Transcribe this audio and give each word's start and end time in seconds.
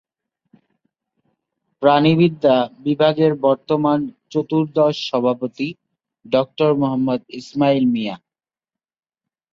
প্রাণিবিদ্যা 1.81 2.55
বিভাগের 2.85 3.31
বর্তমান 3.45 3.99
চতুর্দশ 4.31 4.95
সভাপতি 5.09 5.67
ডক্টর 6.25 6.69
মোহাম্মদ 6.75 7.21
ইসমাইল 7.39 7.83
মিয়া। 7.93 8.15